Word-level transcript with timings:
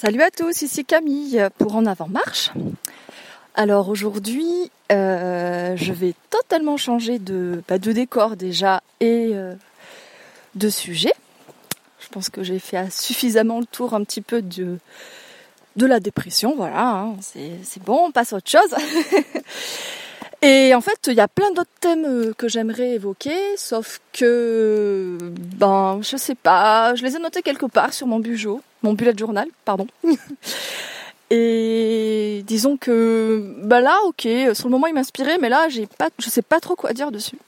Salut 0.00 0.22
à 0.22 0.30
tous, 0.30 0.62
ici 0.62 0.86
Camille 0.86 1.46
pour 1.58 1.76
En 1.76 1.84
Avant 1.84 2.08
Marche. 2.08 2.52
Alors 3.54 3.90
aujourd'hui, 3.90 4.70
euh, 4.90 5.76
je 5.76 5.92
vais 5.92 6.14
totalement 6.30 6.78
changer 6.78 7.18
de, 7.18 7.62
bah, 7.68 7.76
de 7.76 7.92
décor 7.92 8.36
déjà 8.36 8.82
et 9.00 9.32
euh, 9.34 9.52
de 10.54 10.70
sujet. 10.70 11.12
Je 11.98 12.08
pense 12.08 12.30
que 12.30 12.42
j'ai 12.42 12.58
fait 12.58 12.90
suffisamment 12.90 13.60
le 13.60 13.66
tour 13.66 13.92
un 13.92 14.02
petit 14.02 14.22
peu 14.22 14.40
de, 14.40 14.78
la 15.76 16.00
dépression, 16.00 16.56
voilà, 16.56 16.92
hein. 16.92 17.16
c'est 17.20 17.82
bon, 17.84 18.06
on 18.06 18.10
passe 18.10 18.32
à 18.32 18.36
autre 18.36 18.50
chose. 18.50 18.74
Et 20.40 20.74
en 20.74 20.80
fait, 20.80 21.08
il 21.08 21.12
y 21.12 21.20
a 21.20 21.28
plein 21.28 21.50
d'autres 21.50 21.68
thèmes 21.78 22.06
euh, 22.06 22.32
que 22.32 22.48
j'aimerais 22.48 22.92
évoquer, 22.92 23.36
sauf 23.58 24.00
que, 24.14 25.18
ben, 25.58 26.00
je 26.00 26.16
sais 26.16 26.34
pas, 26.34 26.94
je 26.94 27.04
les 27.04 27.16
ai 27.16 27.18
notés 27.18 27.42
quelque 27.42 27.66
part 27.66 27.92
sur 27.92 28.06
mon 28.06 28.18
bujo, 28.18 28.62
mon 28.82 28.94
bullet 28.94 29.16
journal, 29.16 29.48
pardon. 29.64 29.86
Et 31.30 32.42
disons 32.44 32.76
que, 32.76 33.54
ben 33.62 33.80
là, 33.80 33.96
ok, 34.06 34.26
sur 34.52 34.66
le 34.66 34.70
moment 34.70 34.88
il 34.88 34.94
m'inspirait, 34.94 35.38
mais 35.38 35.48
là, 35.48 35.68
j'ai 35.68 35.86
pas, 35.86 36.08
je 36.18 36.28
sais 36.28 36.42
pas 36.42 36.58
trop 36.58 36.74
quoi 36.74 36.92
dire 36.92 37.12
dessus. 37.12 37.38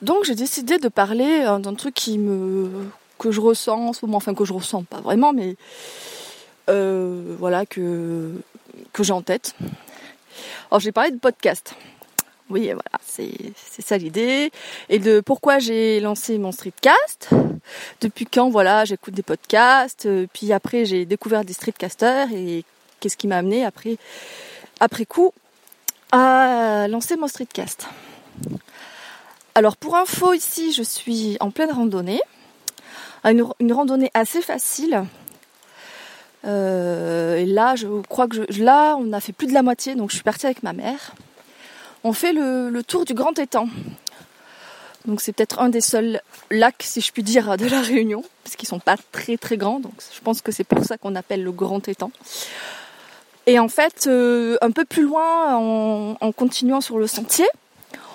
Donc 0.00 0.24
j'ai 0.24 0.34
décidé 0.34 0.78
de 0.78 0.88
parler 0.88 1.44
euh, 1.46 1.58
d'un 1.58 1.74
truc 1.74 1.94
qui 1.94 2.18
me, 2.18 2.70
que 3.18 3.30
je 3.30 3.40
ressens 3.40 3.88
en 3.88 3.92
ce 3.92 4.04
moment, 4.04 4.18
enfin 4.18 4.34
que 4.34 4.44
je 4.44 4.52
ressens 4.52 4.84
pas 4.84 5.00
vraiment, 5.00 5.32
mais 5.32 5.56
euh, 6.70 7.34
voilà 7.38 7.66
que 7.66 8.32
que 8.92 9.02
j'ai 9.02 9.12
en 9.12 9.22
tête. 9.22 9.54
Alors 10.70 10.80
j'ai 10.80 10.92
parlé 10.92 11.10
de 11.10 11.18
podcast. 11.18 11.74
Oui, 12.50 12.64
voilà, 12.64 13.00
c'est 13.00 13.54
ça 13.82 13.96
l'idée. 13.96 14.50
Et 14.88 14.98
de 14.98 15.20
pourquoi 15.20 15.58
j'ai 15.58 16.00
lancé 16.00 16.38
mon 16.38 16.52
streetcast. 16.52 17.30
Depuis 18.00 18.26
quand, 18.26 18.50
voilà, 18.50 18.84
j'écoute 18.84 19.14
des 19.14 19.22
podcasts. 19.22 20.06
Euh, 20.06 20.26
puis 20.32 20.52
après, 20.52 20.84
j'ai 20.84 21.06
découvert 21.06 21.44
des 21.44 21.54
streetcasters. 21.54 22.28
Et 22.32 22.64
qu'est-ce 23.00 23.16
qui 23.16 23.28
m'a 23.28 23.38
amené 23.38 23.64
après, 23.64 23.96
après 24.80 25.06
coup 25.06 25.32
à 26.12 26.86
lancer 26.88 27.16
mon 27.16 27.26
streetcast. 27.26 27.88
Alors 29.56 29.76
pour 29.76 29.96
info, 29.96 30.32
ici, 30.32 30.72
je 30.72 30.84
suis 30.84 31.36
en 31.40 31.50
pleine 31.50 31.72
randonnée. 31.72 32.20
Une, 33.24 33.72
randonnée 33.72 34.10
assez 34.14 34.42
facile 34.42 35.04
euh, 36.44 37.36
et 37.36 37.46
là, 37.46 37.74
je 37.74 38.02
crois 38.02 38.28
que 38.28 38.44
je, 38.50 38.62
là, 38.62 38.96
on 38.96 39.14
a 39.14 39.20
fait 39.20 39.32
plus 39.32 39.46
de 39.46 39.54
la 39.54 39.62
moitié, 39.62 39.94
donc 39.94 40.10
je 40.10 40.16
suis 40.16 40.22
partie 40.22 40.44
avec 40.44 40.62
ma 40.62 40.74
mère. 40.74 41.14
On 42.06 42.12
fait 42.12 42.34
le, 42.34 42.82
tour 42.86 43.06
du 43.06 43.14
Grand 43.14 43.38
Étang. 43.38 43.66
Donc 45.06 45.22
c'est 45.22 45.32
peut-être 45.32 45.58
un 45.58 45.70
des 45.70 45.80
seuls 45.80 46.20
lacs, 46.50 46.82
si 46.82 47.00
je 47.00 47.10
puis 47.12 47.22
dire, 47.22 47.56
de 47.56 47.66
la 47.66 47.80
Réunion, 47.80 48.22
parce 48.42 48.56
qu'ils 48.56 48.68
sont 48.68 48.78
pas 48.78 48.96
très 49.10 49.38
très 49.38 49.56
grands. 49.56 49.80
Je 50.14 50.20
pense 50.20 50.42
que 50.42 50.52
c'est 50.52 50.64
pour 50.64 50.84
ça 50.84 50.98
qu'on 50.98 51.14
appelle 51.14 51.42
le 51.42 51.50
Grand 51.50 51.86
Étang. 51.88 52.10
Et 53.46 53.58
en 53.58 53.68
fait, 53.68 54.06
euh, 54.06 54.56
un 54.60 54.70
peu 54.70 54.84
plus 54.84 55.02
loin, 55.02 55.56
en, 55.56 56.32
continuant 56.32 56.82
sur 56.82 56.98
le 56.98 57.06
sentier, 57.06 57.46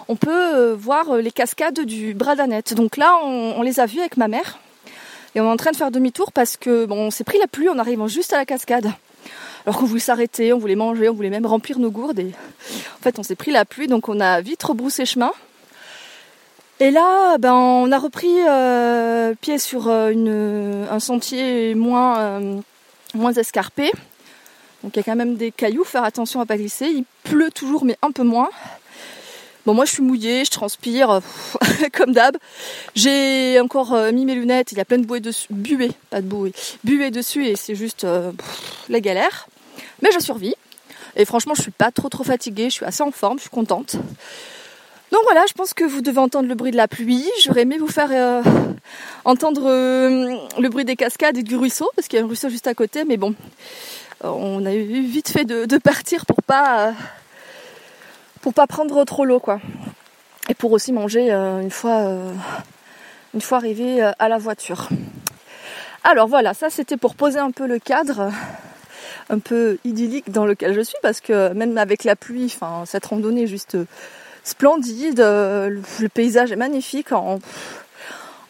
on 0.08 0.16
peut 0.16 0.56
euh, 0.56 0.76
voir 0.76 1.18
les 1.18 1.32
cascades 1.32 1.80
du 1.80 2.14
Bradanette. 2.14 2.76
Donc 2.76 2.96
là, 2.96 3.18
on, 3.24 3.62
les 3.64 3.80
a 3.80 3.88
vues 3.88 4.00
avec 4.00 4.18
ma 4.18 4.28
mère. 4.28 4.60
Et 5.34 5.42
on 5.42 5.46
est 5.46 5.52
en 5.52 5.58
train 5.58 5.72
de 5.72 5.78
faire 5.78 5.92
demi-tour 5.92 6.32
parce 6.32 6.58
que 6.58 6.88
on 6.92 7.10
s'est 7.10 7.24
pris 7.24 7.40
la 7.40 7.48
pluie 7.48 7.70
en 7.70 7.80
arrivant 7.80 8.08
juste 8.08 8.34
à 8.34 8.38
la 8.38 8.46
cascade. 8.46 8.92
Alors 9.70 9.82
qu'on 9.82 9.86
voulait 9.86 10.00
s'arrêter, 10.00 10.52
on 10.52 10.58
voulait 10.58 10.74
manger, 10.74 11.10
on 11.10 11.14
voulait 11.14 11.30
même 11.30 11.46
remplir 11.46 11.78
nos 11.78 11.92
gourdes. 11.92 12.20
En 12.22 13.04
fait, 13.04 13.20
on 13.20 13.24
s'est 13.24 13.36
pris 13.36 13.52
la 13.52 13.66
pluie, 13.66 13.86
donc 13.86 14.10
on 14.10 14.20
a 14.20 14.42
vite 14.42 14.64
rebroussé 14.64 15.06
chemin. 15.06 15.32
Et 16.80 16.90
là, 16.90 17.38
ben, 17.38 17.54
on 17.54 17.92
a 17.92 18.00
repris 18.00 18.34
euh, 18.48 19.36
pied 19.40 19.60
sur 19.60 19.88
euh, 19.88 20.86
un 20.90 21.00
sentier 21.00 21.76
moins, 21.76 22.18
euh, 22.18 22.60
moins 23.14 23.32
escarpé. 23.34 23.92
Donc 24.82 24.96
il 24.96 24.98
y 24.98 25.00
a 25.02 25.04
quand 25.04 25.16
même 25.16 25.36
des 25.36 25.52
cailloux, 25.52 25.84
faire 25.84 26.04
attention 26.04 26.42
à 26.42 26.48
pas 26.48 26.58
glisser. 26.58 26.88
Il 26.88 27.04
pleut 27.24 27.52
toujours, 27.52 27.86
mais 27.86 27.96
un 28.02 28.10
peu 28.10 28.24
moins. 28.24 28.50
Bon, 29.68 29.76
moi 29.76 29.86
je 29.86 29.92
suis 29.92 30.02
mouillée, 30.02 30.46
je 30.46 30.50
transpire, 30.50 31.22
comme 31.94 32.12
d'hab. 32.12 32.36
J'ai 32.96 33.60
encore 33.60 33.96
mis 34.14 34.26
mes 34.26 34.34
lunettes, 34.34 34.72
il 34.72 34.80
y 34.80 34.82
a 34.82 34.86
plein 34.86 34.98
de 34.98 35.06
bouées 35.06 35.20
dessus, 35.20 35.46
buée, 35.52 35.92
pas 36.10 36.22
de 36.22 36.26
bouée, 36.26 36.54
buée 36.84 37.12
dessus 37.12 37.46
et 37.46 37.56
c'est 37.56 37.76
juste 37.76 38.08
la 38.90 39.00
galère. 39.00 39.48
Mais 40.02 40.12
je 40.12 40.20
survis. 40.20 40.56
Et 41.16 41.26
franchement, 41.26 41.54
je 41.56 41.62
suis 41.62 41.72
pas 41.72 41.92
trop 41.92 42.10
trop 42.10 42.24
fatiguée, 42.24 42.66
je 42.66 42.76
suis 42.76 42.86
assez 42.86 43.04
en 43.04 43.12
forme, 43.12 43.38
je 43.38 43.44
suis 43.44 43.50
contente. 43.50 43.96
Donc 45.12 45.22
voilà, 45.24 45.44
je 45.48 45.54
pense 45.54 45.74
que 45.74 45.84
vous 45.84 46.02
devez 46.02 46.20
entendre 46.20 46.48
le 46.48 46.56
bruit 46.56 46.72
de 46.72 46.78
la 46.78 46.88
pluie. 46.88 47.28
J'aurais 47.44 47.62
aimé 47.62 47.78
vous 47.80 47.88
faire 47.88 48.10
euh, 48.12 48.44
entendre 49.26 49.64
le 49.68 50.70
bruit 50.70 50.86
des 50.86 50.96
cascades 50.96 51.38
et 51.38 51.44
du 51.44 51.56
ruisseau, 51.56 51.90
parce 51.96 52.08
qu'il 52.08 52.20
y 52.20 52.22
a 52.22 52.26
un 52.26 52.28
ruisseau 52.28 52.50
juste 52.50 52.68
à 52.68 52.76
côté, 52.76 53.06
mais 53.06 53.18
bon, 53.18 53.34
on 54.24 54.66
a 54.66 54.74
eu 54.74 55.02
vite 55.02 55.30
fait 55.30 55.46
de, 55.46 55.78
partir 55.78 56.26
pour 56.26 56.42
pas 56.44 56.94
pour 58.42 58.54
pas 58.54 58.68
prendre 58.68 59.04
trop 59.06 59.26
l'eau 59.26 59.40
quoi. 59.40 59.60
Et 60.50 60.54
pour 60.54 60.72
aussi 60.72 60.92
manger 60.92 61.32
euh, 61.32 61.62
une 61.62 61.72
fois 61.72 62.00
euh, 62.00 62.34
une 63.34 63.42
fois 63.42 63.58
arrivé 63.58 64.04
euh, 64.04 64.12
à 64.20 64.28
la 64.28 64.38
voiture. 64.38 64.90
Alors 66.04 66.28
voilà, 66.28 66.54
ça 66.54 66.70
c'était 66.70 66.98
pour 66.98 67.16
poser 67.16 67.40
un 67.40 67.52
peu 67.52 67.68
le 67.68 67.80
cadre 67.80 68.32
un 69.30 69.40
peu 69.40 69.78
idyllique 69.84 70.32
dans 70.32 70.46
lequel 70.46 70.74
je 70.74 70.82
suis 70.82 70.98
parce 71.02 71.22
que 71.22 71.54
même 71.54 71.78
avec 71.78 72.04
la 72.04 72.16
pluie, 72.16 72.46
enfin 72.46 72.84
cette 72.86 73.06
randonnée 73.06 73.44
est 73.44 73.48
juste 73.48 73.78
splendide, 74.44 75.20
le 75.20 76.08
paysage 76.08 76.52
est 76.52 76.58
magnifique 76.58 77.12
en 77.12 77.40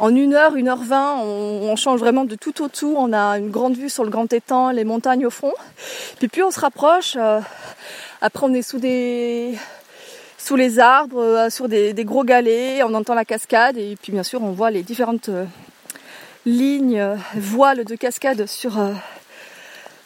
en 0.01 0.15
une 0.15 0.33
heure, 0.33 0.55
une 0.55 0.69
heure 0.69 0.81
vingt, 0.81 1.17
on, 1.17 1.75
change 1.75 1.99
vraiment 1.99 2.23
de 2.23 2.35
tout 2.35 2.63
au 2.63 2.69
tout. 2.69 2.95
On 2.97 3.11
a 3.11 3.37
une 3.37 3.49
grande 3.49 3.75
vue 3.75 3.89
sur 3.89 4.05
le 4.05 4.09
grand 4.09 4.31
étang, 4.31 4.71
les 4.71 4.85
montagnes 4.85 5.25
au 5.25 5.29
fond. 5.29 5.51
Puis 6.19 6.29
plus 6.29 6.41
on 6.41 6.51
se 6.51 6.59
rapproche, 6.61 7.17
après 8.21 8.45
on 8.45 8.53
est 8.53 8.61
sous 8.61 8.79
des 8.79 9.55
sous 10.39 10.55
les 10.55 10.79
arbres, 10.79 11.21
euh, 11.21 11.49
sur 11.49 11.67
des, 11.67 11.93
gros 12.05 12.23
galets, 12.23 12.81
on 12.83 12.93
entend 12.93 13.13
la 13.13 13.25
cascade 13.25 13.77
et 13.77 13.95
puis 14.01 14.11
bien 14.11 14.23
sûr 14.23 14.41
on 14.41 14.51
voit 14.51 14.71
les 14.71 14.83
différentes 14.83 15.29
euh, 15.29 15.45
lignes, 16.45 16.99
euh, 16.99 17.15
voiles 17.35 17.83
de 17.83 17.95
cascade 17.95 18.47
sur, 18.47 18.79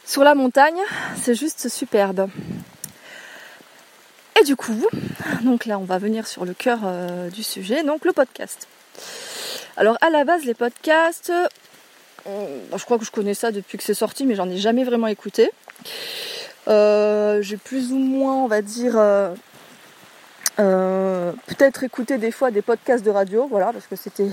sur 0.05 0.23
la 0.23 0.35
montagne. 0.35 0.79
C'est 1.21 1.35
juste 1.35 1.69
superbe. 1.69 2.29
Et 4.39 4.43
du 4.43 4.55
coup, 4.55 4.87
donc 5.43 5.65
là 5.65 5.77
on 5.79 5.83
va 5.83 5.97
venir 5.97 6.27
sur 6.27 6.45
le 6.45 6.53
cœur 6.53 6.79
du 7.31 7.43
sujet, 7.43 7.83
donc 7.83 8.05
le 8.05 8.13
podcast. 8.13 8.67
Alors 9.77 9.97
à 10.01 10.09
la 10.09 10.23
base 10.23 10.43
les 10.43 10.53
podcasts, 10.53 11.31
je 12.25 12.83
crois 12.83 12.97
que 12.97 13.05
je 13.05 13.11
connais 13.11 13.33
ça 13.33 13.51
depuis 13.51 13.77
que 13.77 13.83
c'est 13.83 13.93
sorti 13.93 14.25
mais 14.25 14.35
j'en 14.35 14.49
ai 14.49 14.57
jamais 14.57 14.83
vraiment 14.83 15.07
écouté. 15.07 15.51
j'ai 16.67 17.57
plus 17.57 17.91
ou 17.91 17.97
moins 17.97 18.35
on 18.35 18.47
va 18.47 18.61
dire 18.61 18.97
euh, 20.59 21.31
peut-être 21.47 21.83
écouter 21.83 22.17
des 22.17 22.31
fois 22.31 22.51
des 22.51 22.61
podcasts 22.61 23.03
de 23.03 23.09
radio, 23.09 23.47
voilà, 23.47 23.73
parce 23.73 23.87
que 23.87 23.95
c'était 23.95 24.29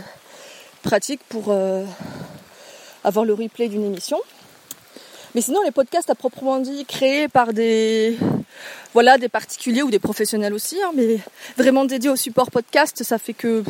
pratique 0.82 1.20
pour 1.28 1.46
euh, 1.48 1.84
avoir 3.04 3.24
le 3.24 3.32
replay 3.32 3.68
d'une 3.68 3.84
émission. 3.84 4.18
Mais 5.34 5.40
sinon, 5.40 5.62
les 5.62 5.70
podcasts 5.70 6.10
à 6.10 6.14
proprement 6.16 6.58
dit 6.58 6.84
créés 6.84 7.28
par 7.28 7.52
des 7.52 8.16
voilà 8.92 9.16
des 9.16 9.28
particuliers 9.28 9.82
ou 9.82 9.90
des 9.90 10.00
professionnels 10.00 10.52
aussi, 10.52 10.76
hein, 10.82 10.90
mais 10.94 11.18
vraiment 11.56 11.84
dédiés 11.84 12.10
au 12.10 12.16
support 12.16 12.50
podcast, 12.50 13.04
ça 13.04 13.18
fait 13.18 13.34
que 13.34 13.62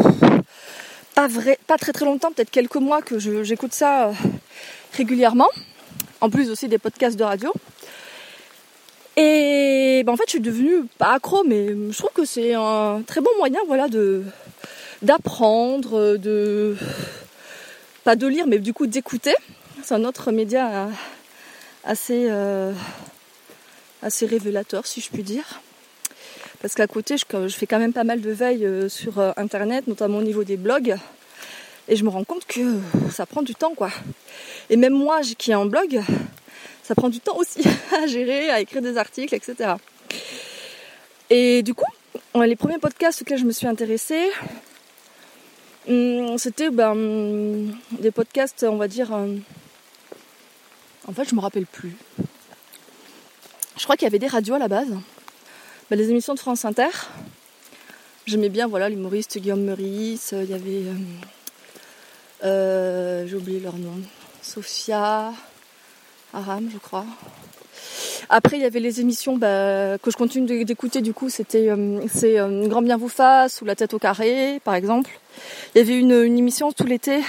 pas 1.14 1.28
vrai, 1.28 1.58
pas 1.66 1.76
très 1.76 1.92
très 1.92 2.06
longtemps, 2.06 2.32
peut-être 2.32 2.50
quelques 2.50 2.76
mois 2.76 3.02
que 3.02 3.18
j'écoute 3.18 3.74
ça 3.74 4.08
euh, 4.08 4.12
régulièrement. 4.94 5.48
En 6.22 6.30
plus 6.30 6.50
aussi 6.50 6.68
des 6.68 6.78
podcasts 6.78 7.18
de 7.18 7.24
radio. 7.24 7.52
Et 9.16 10.02
ben, 10.04 10.12
en 10.12 10.16
fait, 10.16 10.24
je 10.26 10.30
suis 10.32 10.40
devenue 10.40 10.84
pas 10.98 11.12
accro, 11.14 11.44
mais 11.44 11.68
je 11.68 11.96
trouve 11.96 12.10
que 12.14 12.24
c'est 12.24 12.54
un 12.54 13.02
très 13.06 13.20
bon 13.20 13.30
moyen, 13.38 13.60
voilà, 13.66 13.88
de 13.88 14.22
d'apprendre, 15.02 16.16
de 16.16 16.76
pas 18.04 18.16
de 18.16 18.26
lire, 18.26 18.46
mais 18.46 18.58
du 18.58 18.72
coup 18.72 18.86
d'écouter. 18.86 19.34
C'est 19.82 19.94
un 19.94 20.04
autre 20.04 20.30
média 20.30 20.88
assez 21.84 22.26
euh, 22.28 22.72
assez 24.02 24.26
révélateur, 24.26 24.86
si 24.86 25.00
je 25.00 25.10
puis 25.10 25.22
dire. 25.22 25.60
Parce 26.60 26.74
qu'à 26.74 26.86
côté, 26.86 27.16
je, 27.16 27.48
fais 27.48 27.66
quand 27.66 27.78
même 27.78 27.92
pas 27.92 28.04
mal 28.04 28.20
de 28.20 28.30
veille 28.30 28.66
euh, 28.66 28.88
sur 28.88 29.18
euh, 29.18 29.32
Internet, 29.36 29.86
notamment 29.86 30.18
au 30.18 30.22
niveau 30.22 30.44
des 30.44 30.56
blogs. 30.56 30.96
Et 31.88 31.96
je 31.96 32.04
me 32.04 32.10
rends 32.10 32.24
compte 32.24 32.44
que 32.46 32.78
ça 33.10 33.24
prend 33.26 33.42
du 33.42 33.54
temps, 33.54 33.74
quoi. 33.74 33.90
Et 34.68 34.76
même 34.76 34.92
moi, 34.92 35.20
qui 35.38 35.50
ai 35.50 35.54
un 35.54 35.64
blog, 35.64 36.02
ça 36.82 36.94
prend 36.94 37.08
du 37.08 37.20
temps 37.20 37.36
aussi 37.36 37.62
à 38.02 38.06
gérer, 38.06 38.50
à 38.50 38.60
écrire 38.60 38.82
des 38.82 38.98
articles, 38.98 39.34
etc. 39.34 39.74
Et 41.30 41.62
du 41.62 41.74
coup, 41.74 41.90
les 42.34 42.56
premiers 42.56 42.78
podcasts 42.78 43.22
auxquels 43.22 43.38
je 43.38 43.44
me 43.44 43.52
suis 43.52 43.66
intéressée, 43.66 44.30
hum, 45.88 46.36
c'était 46.36 46.70
ben, 46.70 47.74
des 47.92 48.10
podcasts, 48.10 48.64
on 48.68 48.76
va 48.76 48.86
dire. 48.86 49.12
Euh, 51.04 51.10
en 51.10 51.12
fait, 51.12 51.28
je 51.28 51.34
me 51.34 51.40
rappelle 51.40 51.66
plus. 51.66 51.96
Je 53.76 53.84
crois 53.84 53.96
qu'il 53.96 54.04
y 54.04 54.08
avait 54.08 54.18
des 54.18 54.26
radios 54.26 54.54
à 54.54 54.58
la 54.58 54.68
base. 54.68 54.90
Ben, 55.90 55.98
les 55.98 56.10
émissions 56.10 56.34
de 56.34 56.38
France 56.38 56.64
Inter. 56.64 56.90
J'aimais 58.26 58.48
bien 58.48 58.68
voilà 58.68 58.88
l'humoriste 58.88 59.38
Guillaume 59.38 59.64
Meurice. 59.64 60.34
Il 60.36 60.50
y 60.50 60.54
avait. 60.54 60.84
Euh, 60.86 60.94
euh, 62.44 63.26
j'ai 63.26 63.36
oublié 63.36 63.60
leur 63.60 63.76
nom. 63.76 64.00
Sophia. 64.42 65.32
Aram, 66.32 66.68
je 66.72 66.78
crois. 66.78 67.06
Après, 68.28 68.56
il 68.56 68.62
y 68.62 68.64
avait 68.64 68.78
les 68.78 69.00
émissions 69.00 69.36
bah, 69.36 69.98
que 69.98 70.10
je 70.10 70.16
continue 70.16 70.64
d'écouter. 70.64 71.00
Du 71.00 71.12
coup, 71.12 71.28
c'était 71.28 71.68
euh, 71.68 72.00
c'est 72.12 72.38
euh, 72.38 72.68
Grand 72.68 72.82
bien 72.82 72.96
vous 72.96 73.08
fasse 73.08 73.60
ou 73.60 73.64
La 73.64 73.74
tête 73.74 73.92
au 73.92 73.98
carré, 73.98 74.60
par 74.62 74.74
exemple. 74.74 75.10
Il 75.74 75.78
y 75.78 75.80
avait 75.80 75.98
une, 75.98 76.12
émission 76.12 76.70
tout 76.70 76.84
l'été, 76.84 77.20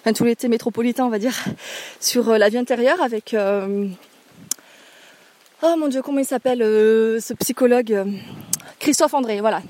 enfin 0.00 0.12
tout 0.12 0.24
l'été 0.24 0.48
métropolitain, 0.48 1.04
on 1.04 1.10
va 1.10 1.18
dire, 1.18 1.34
sur 2.00 2.30
euh, 2.30 2.38
la 2.38 2.48
vie 2.48 2.58
intérieure 2.58 3.00
avec 3.02 3.36
oh 5.62 5.76
mon 5.76 5.88
dieu, 5.88 6.02
comment 6.02 6.18
il 6.18 6.24
s'appelle 6.24 6.60
ce 6.60 7.34
psychologue 7.34 8.04
Christophe 8.78 9.14
André, 9.14 9.40
voilà, 9.40 9.62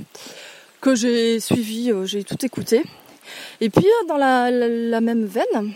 que 0.80 0.94
j'ai 0.94 1.40
suivi, 1.40 1.92
j'ai 2.04 2.24
tout 2.24 2.44
écouté. 2.44 2.82
Et 3.60 3.70
puis 3.70 3.86
dans 4.08 4.16
la, 4.16 4.50
la 4.50 5.00
même 5.00 5.24
veine, 5.24 5.74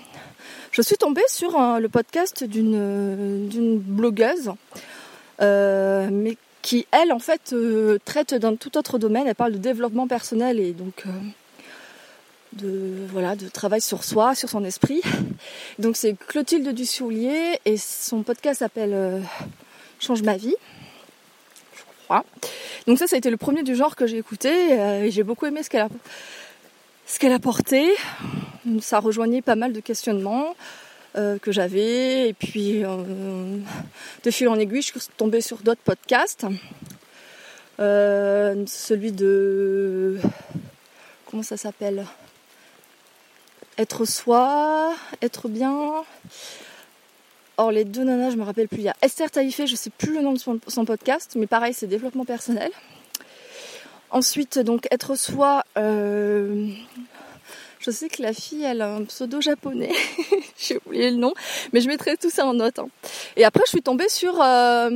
je 0.72 0.82
suis 0.82 0.96
tombée 0.96 1.24
sur 1.28 1.58
le 1.80 1.88
podcast 1.88 2.44
d'une 2.44 3.78
blogueuse, 3.78 4.52
euh, 5.40 6.08
mais 6.12 6.36
qui 6.62 6.86
elle 6.90 7.12
en 7.12 7.18
fait 7.18 7.52
euh, 7.52 7.98
traite 8.04 8.34
d'un 8.34 8.54
tout 8.54 8.76
autre 8.76 8.98
domaine. 8.98 9.26
Elle 9.26 9.34
parle 9.34 9.52
de 9.52 9.58
développement 9.58 10.06
personnel 10.06 10.60
et 10.60 10.72
donc 10.72 11.04
euh, 11.06 11.10
de 12.54 13.06
voilà 13.10 13.36
de 13.36 13.48
travail 13.48 13.80
sur 13.80 14.04
soi, 14.04 14.34
sur 14.34 14.48
son 14.48 14.64
esprit. 14.64 15.02
Donc 15.78 15.96
c'est 15.96 16.14
Clotilde 16.14 16.68
Dussoulier 16.74 17.60
et 17.64 17.76
son 17.76 18.22
podcast 18.22 18.60
s'appelle 18.60 19.22
Change 19.98 20.22
ma 20.22 20.36
vie. 20.36 20.56
Je 21.74 21.82
crois. 22.04 22.24
Donc 22.86 22.98
ça, 22.98 23.06
ça 23.06 23.16
a 23.16 23.18
été 23.18 23.30
le 23.30 23.36
premier 23.36 23.62
du 23.62 23.74
genre 23.74 23.96
que 23.96 24.06
j'ai 24.06 24.18
écouté 24.18 24.72
et 24.72 25.10
j'ai 25.10 25.22
beaucoup 25.22 25.46
aimé 25.46 25.62
ce 25.62 25.70
qu'elle 25.70 25.82
a 25.82 25.88
ce 27.10 27.18
qu'elle 27.18 27.32
a 27.32 27.38
porté. 27.40 27.90
Ça 28.80 29.00
rejoignait 29.00 29.42
pas 29.42 29.56
mal 29.56 29.72
de 29.72 29.80
questionnements 29.80 30.54
euh, 31.16 31.38
que 31.38 31.50
j'avais. 31.50 32.28
Et 32.28 32.32
puis, 32.32 32.84
euh, 32.84 33.56
de 34.22 34.30
fil 34.30 34.48
en 34.48 34.58
aiguille, 34.58 34.82
je 34.82 34.92
suis 34.92 35.00
tombée 35.16 35.40
sur 35.40 35.58
d'autres 35.58 35.80
podcasts. 35.82 36.46
Euh, 37.80 38.64
celui 38.66 39.10
de... 39.10 40.18
Comment 41.28 41.42
ça 41.42 41.56
s'appelle? 41.56 42.04
Être 43.78 44.04
soi, 44.04 44.94
être 45.22 45.48
bien. 45.48 46.04
Or, 47.56 47.70
les 47.70 47.84
deux 47.84 48.04
nanas, 48.04 48.30
je 48.30 48.36
me 48.36 48.42
rappelle 48.42 48.68
plus. 48.68 48.78
Il 48.78 48.84
y 48.84 48.88
a 48.88 48.96
Esther 49.02 49.30
Taïfé, 49.30 49.66
je 49.66 49.76
sais 49.76 49.90
plus 49.90 50.14
le 50.14 50.22
nom 50.22 50.32
de 50.32 50.38
son, 50.38 50.84
podcast, 50.84 51.32
mais 51.36 51.46
pareil, 51.46 51.74
c'est 51.74 51.86
développement 51.86 52.24
personnel. 52.24 52.70
Ensuite, 54.10 54.58
donc, 54.58 54.86
être 54.90 55.14
soi, 55.14 55.64
euh, 55.76 56.68
je 57.78 57.90
sais 57.90 58.08
que 58.08 58.22
la 58.22 58.32
fille, 58.32 58.62
elle 58.62 58.82
a 58.82 58.94
un 58.94 59.04
pseudo 59.04 59.40
japonais. 59.40 59.92
J'ai 60.58 60.78
oublié 60.86 61.10
le 61.10 61.16
nom, 61.16 61.32
mais 61.72 61.80
je 61.80 61.88
mettrai 61.88 62.16
tout 62.16 62.30
ça 62.30 62.46
en 62.46 62.54
note. 62.54 62.78
Hein. 62.78 62.88
Et 63.36 63.44
après, 63.44 63.62
je 63.66 63.70
suis 63.70 63.82
tombée 63.82 64.08
sur 64.08 64.40
euh, 64.42 64.90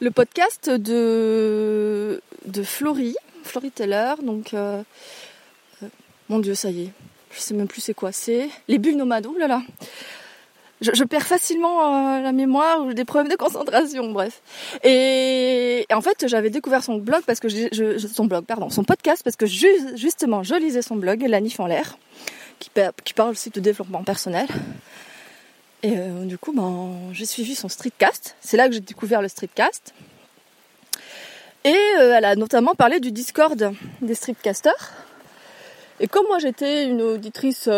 le 0.00 0.10
podcast 0.10 0.70
de, 0.70 2.20
de 2.44 2.62
Florie, 2.62 3.16
Florie 3.42 3.70
Teller. 3.70 4.14
Donc, 4.22 4.54
euh, 4.54 4.82
mon 6.28 6.38
Dieu, 6.38 6.54
ça 6.54 6.70
y 6.70 6.84
est. 6.84 6.92
Je 7.36 7.40
sais 7.40 7.54
même 7.54 7.68
plus 7.68 7.82
c'est 7.82 7.94
quoi. 7.94 8.12
C'est 8.12 8.48
les 8.66 8.78
bulles 8.78 8.96
nomades. 8.96 9.26
Ouh 9.26 9.36
là 9.36 9.62
je, 10.82 11.04
perds 11.04 11.26
facilement 11.26 12.16
euh, 12.16 12.20
la 12.20 12.32
mémoire 12.32 12.84
ou 12.84 12.92
des 12.92 13.06
problèmes 13.06 13.30
de 13.30 13.36
concentration, 13.36 14.10
bref. 14.12 14.42
Et, 14.84 15.86
en 15.90 16.02
fait, 16.02 16.26
j'avais 16.28 16.50
découvert 16.50 16.84
son 16.84 16.96
blog 16.96 17.22
parce 17.26 17.40
que 17.40 17.48
son 17.98 18.26
blog, 18.26 18.44
pardon, 18.44 18.68
son 18.68 18.84
podcast 18.84 19.22
parce 19.24 19.36
que 19.36 19.46
justement, 19.46 20.42
je 20.42 20.54
lisais 20.54 20.82
son 20.82 20.96
blog, 20.96 21.22
La 21.22 21.40
Nif 21.40 21.60
en 21.60 21.66
l'air, 21.66 21.96
qui, 22.58 22.70
qui, 23.04 23.14
parle 23.14 23.30
aussi 23.30 23.48
de 23.50 23.60
développement 23.60 24.04
personnel. 24.04 24.48
Et 25.82 25.94
euh, 25.96 26.24
du 26.24 26.36
coup, 26.36 26.52
ben, 26.52 26.92
j'ai 27.12 27.26
suivi 27.26 27.54
son 27.54 27.68
streetcast. 27.68 28.36
C'est 28.40 28.56
là 28.56 28.68
que 28.68 28.74
j'ai 28.74 28.80
découvert 28.80 29.22
le 29.22 29.28
streetcast. 29.28 29.94
Et 31.64 31.74
euh, 31.98 32.14
elle 32.16 32.24
a 32.24 32.36
notamment 32.36 32.74
parlé 32.74 33.00
du 33.00 33.12
Discord 33.12 33.72
des 34.02 34.14
streetcasters. 34.14 34.92
Et 36.00 36.08
comme 36.08 36.26
moi 36.26 36.38
j'étais 36.38 36.84
une 36.84 37.02
auditrice 37.02 37.68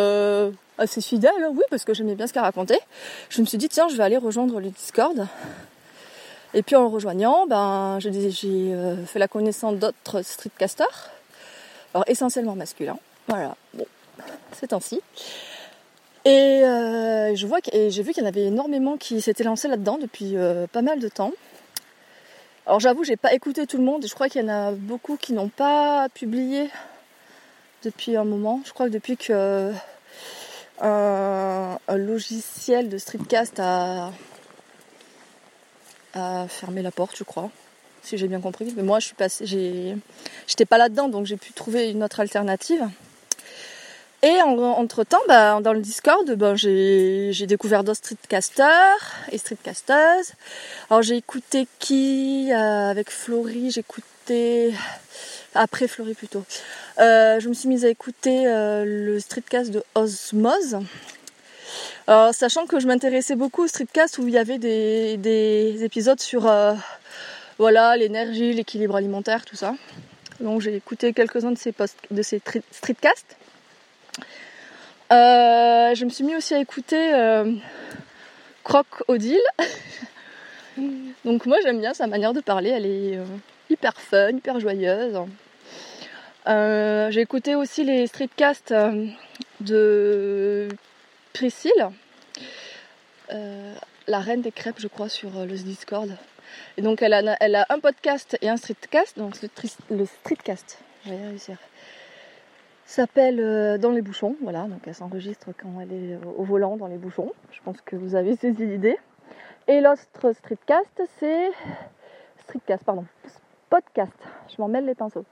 assez 0.79 1.01
fidèle, 1.01 1.33
oui, 1.51 1.63
parce 1.71 1.85
que 1.85 1.93
j'aimais 1.93 2.15
bien 2.15 2.27
ce 2.27 2.33
qu'elle 2.33 2.43
racontait. 2.43 2.81
Je 3.29 3.41
me 3.41 3.47
suis 3.47 3.59
dit, 3.59 3.69
tiens, 3.69 3.89
je 3.89 3.97
vais 3.97 4.05
aller 4.05 4.17
rejoindre 4.17 4.61
le 4.61 4.71
Discord. 4.71 5.27
Et 6.55 6.63
puis 6.63 6.77
en 6.77 6.83
le 6.83 6.87
rejoignant, 6.87 7.47
ben, 7.47 7.99
j'ai 8.01 8.73
euh, 8.73 9.05
fait 9.05 9.19
la 9.19 9.29
connaissance 9.29 9.75
d'autres 9.75 10.23
streetcasters, 10.23 11.11
alors 11.93 12.05
essentiellement 12.09 12.55
masculins. 12.55 12.99
Voilà, 13.27 13.55
bon, 13.75 13.85
c'est 14.53 14.73
ainsi. 14.73 15.03
Et 16.25 16.31
euh, 16.65 17.35
je 17.35 17.47
vois 17.47 17.59
j'ai 17.73 18.03
vu 18.03 18.13
qu'il 18.13 18.23
y 18.23 18.27
en 18.27 18.29
avait 18.29 18.47
énormément 18.47 18.97
qui 18.97 19.21
s'étaient 19.21 19.45
lancés 19.45 19.69
là-dedans 19.69 19.99
depuis 20.01 20.37
euh, 20.37 20.67
pas 20.67 20.81
mal 20.81 21.01
de 21.01 21.09
temps. 21.09 21.33
Alors 22.67 22.81
j'avoue, 22.81 23.05
j'ai 23.05 23.17
pas 23.17 23.35
écouté 23.35 23.67
tout 23.67 23.77
le 23.77 23.85
monde. 23.85 24.07
Je 24.07 24.15
crois 24.15 24.29
qu'il 24.29 24.43
y 24.43 24.45
en 24.45 24.49
a 24.49 24.73
beaucoup 24.73 25.17
qui 25.17 25.35
n'ont 25.35 25.49
pas 25.49 26.09
publié 26.15 26.71
depuis 27.83 28.17
un 28.17 28.25
moment. 28.25 28.61
Je 28.65 28.73
crois 28.73 28.87
que 28.87 28.93
depuis 28.93 29.17
que 29.17 29.73
un, 30.81 31.79
logiciel 31.89 32.89
de 32.89 32.99
streetcast 32.99 33.61
a, 33.61 34.11
fermé 36.49 36.83
la 36.83 36.91
porte, 36.91 37.17
je 37.17 37.25
crois, 37.25 37.51
si 38.03 38.19
j'ai 38.19 38.29
bien 38.29 38.41
compris. 38.41 38.73
Mais 38.77 38.83
moi, 38.83 38.99
je 38.99 39.07
suis 39.07 39.15
passée, 39.15 39.47
j'étais 39.47 40.67
pas 40.67 40.79
là-dedans, 40.79 41.09
donc 41.09 41.27
j'ai 41.27 41.37
pu 41.37 41.53
trouver 41.53 41.91
une 41.91 42.03
autre 42.03 42.21
alternative. 42.21 42.89
Et 44.23 44.43
entre 44.43 45.05
temps, 45.05 45.21
bah, 45.29 45.61
dans 45.61 45.73
le 45.73 45.81
Discord, 45.81 46.29
bah, 46.35 46.57
j'ai, 46.57 47.47
découvert 47.47 47.85
d'autres 47.85 47.99
streetcasters 47.99 49.15
et 49.31 49.39
streetcasters. 49.39 50.25
Alors 50.91 51.03
j'ai 51.03 51.17
écouté 51.17 51.69
qui 51.79 52.51
euh, 52.53 52.91
avec 52.91 53.11
Florie, 53.11 53.71
j'ai 53.71 53.81
écouté 53.81 54.75
après 55.55 55.89
Fleury 55.89 56.15
plutôt. 56.15 56.45
Euh, 56.99 57.41
je 57.41 57.49
me 57.49 57.55
suis 57.55 57.69
mise 57.69 57.85
à 57.85 57.89
écouter 57.89 58.47
euh, 58.47 58.85
le 58.85 59.21
streetcast 59.21 59.71
de 59.71 59.83
Osmose. 59.95 60.79
sachant 62.07 62.67
que 62.67 62.81
je 62.81 62.87
m'intéressais 62.87 63.37
beaucoup 63.37 63.65
au 63.65 63.67
streetcast 63.67 64.19
où 64.19 64.29
il 64.29 64.35
y 64.35 64.39
avait 64.39 64.59
des, 64.59 65.85
épisodes 65.85 66.21
sur 66.21 66.47
euh, 66.47 66.75
voilà 67.59 67.97
l'énergie, 67.97 68.53
l'équilibre 68.53 68.97
alimentaire, 68.97 69.45
tout 69.45 69.57
ça. 69.57 69.75
Donc 70.41 70.61
j'ai 70.61 70.75
écouté 70.75 71.13
quelques-uns 71.13 71.53
de 71.53 71.59
ces, 71.59 71.75
de 72.11 72.23
ces 72.23 72.41
streetcasts. 72.71 73.37
je 75.11 76.05
me 76.05 76.11
suis 76.11 76.25
mis 76.25 76.37
aussi 76.37 76.55
à 76.55 76.61
écouter 76.61 77.13
Croc 78.65 78.87
Odile. 79.09 79.41
Donc 81.25 81.47
moi 81.47 81.57
j'aime 81.65 81.81
bien 81.81 81.93
sa 81.93 82.07
manière 82.07 82.33
de 82.33 82.41
parler, 82.41 82.71
elle 82.71 82.87
est 82.87 83.19
hyper 83.71 83.95
fun, 83.99 84.31
hyper 84.31 84.61
joyeuse. 84.61 85.19
Euh, 86.47 87.11
j'ai 87.11 87.21
écouté 87.21 87.55
aussi 87.55 87.85
les 87.85 88.07
streetcasts 88.07 88.73
euh, 88.73 89.07
de 89.61 90.69
Priscille, 91.35 91.91
euh, 93.33 93.75
la 94.07 94.21
reine 94.21 94.41
des 94.41 94.53
crêpes, 94.53 94.79
je 94.79 94.89
crois, 94.89 95.09
sur 95.09 95.31
le 95.45 95.55
Discord. 95.55 96.11
Et 96.79 96.83
donc 96.83 97.03
elle 97.03 97.13
a, 97.13 97.67
un 97.69 97.79
podcast 97.81 98.39
et 98.41 98.49
un 98.49 98.57
streetcast, 98.57 99.19
donc 99.19 99.35
le, 99.91 100.07
streetcast, 100.07 100.79
je 101.05 101.11
vais 101.11 101.27
réussir, 101.27 101.59
s'appelle 102.87 103.79
Dans 103.79 103.91
les 103.91 104.01
bouchons, 104.01 104.37
voilà, 104.41 104.63
donc 104.63 104.81
elle 104.87 104.95
s'enregistre 104.95 105.49
quand 105.61 105.81
elle 105.83 105.93
est 105.93 106.19
au 106.37 106.45
volant 106.45 106.79
dans 106.79 106.87
les 106.87 106.97
bouchons. 106.97 107.33
Je 107.53 107.61
pense 107.63 107.81
que 107.83 107.97
vous 107.97 108.15
avez 108.15 108.37
saisi 108.37 108.65
l'idée. 108.65 108.97
Et 109.67 109.83
l'autre 109.83 110.33
streetcast, 110.33 111.03
c'est 111.19 111.51
streetcast, 112.39 112.85
pardon, 112.85 113.05
podcast. 113.69 114.13
Je 114.49 114.61
m'en 114.61 114.69
mêle 114.69 114.87
les 114.87 114.95
pinceaux. 114.95 115.25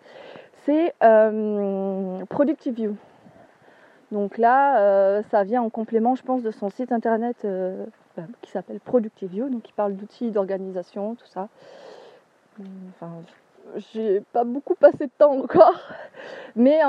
C'est 0.65 0.95
euh, 1.03 2.25
Productive 2.27 2.75
View. 2.75 2.97
Donc 4.13 4.39
là, 4.39 4.81
euh, 4.81 5.23
ça 5.31 5.45
vient 5.45 5.63
en 5.63 5.71
complément, 5.71 6.15
je 6.15 6.23
pense, 6.23 6.43
de 6.43 6.51
son 6.51 6.71
site 6.71 6.93
internet 6.93 7.37
euh, 7.45 7.85
qui 8.43 8.51
s'appelle 8.51 8.81
Productive 8.81 9.31
View, 9.31 9.49
donc 9.49 9.69
il 9.69 9.73
parle 9.73 9.95
d'outils, 9.95 10.31
d'organisation, 10.31 11.15
tout 11.15 11.27
ça. 11.27 11.49
Enfin, 12.91 13.11
j'ai 13.93 14.21
pas 14.33 14.45
beaucoup 14.45 14.75
passé 14.75 15.07
de 15.07 15.11
temps 15.19 15.39
encore, 15.39 15.81
mais, 16.57 16.81